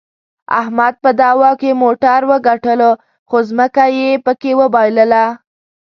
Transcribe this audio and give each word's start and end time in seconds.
احمد 0.61 0.93
په 1.03 1.09
دعوا 1.19 1.51
کې 1.61 1.79
موټر 1.83 2.19
وګټلو، 2.31 2.91
خو 3.29 3.37
ځمکه 3.49 3.83
یې 3.97 4.09
پکې 4.25 4.51
د 4.55 4.57
وباییلله. 4.59 5.25